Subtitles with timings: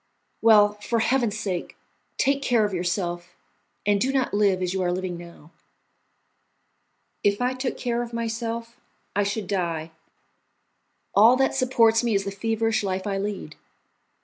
[0.41, 1.77] Well, for Heaven's sake,
[2.17, 3.35] take care of yourself,
[3.85, 5.51] and do not live as you are living now."
[7.23, 8.77] "If I took care of myself
[9.15, 9.91] I should die.
[11.13, 13.55] All that supports me is the feverish life I lead.